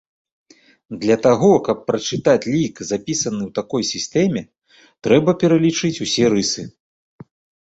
[1.01, 4.41] Для таго, каб прачытаць лік, запісаны ў такой сістэме,
[5.09, 6.63] трэба пералічыць усе рысы.